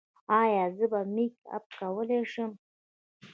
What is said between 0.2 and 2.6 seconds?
ایا زه میک اپ کولی شم؟